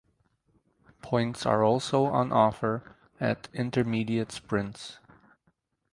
Points 1.03 1.45
are 1.45 1.63
also 1.63 2.05
on 2.05 2.31
offer 2.31 2.95
at 3.19 3.49
intermediate 3.53 4.31
sprints. 4.31 4.97